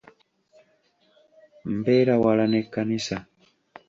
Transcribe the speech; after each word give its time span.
Mbeera 1.75 2.15
wala 2.23 2.45
n'ekkanisa. 2.51 3.17